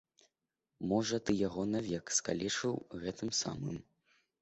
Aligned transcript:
Можа, 0.91 1.19
ты 1.27 1.31
яго 1.47 1.67
навек 1.75 2.17
скалечыў 2.23 2.73
гэтым 3.07 3.29
самым. 3.45 3.83